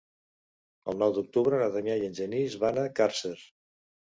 [0.93, 3.37] El nou d'octubre na Damià i en Genís van a Càrcer.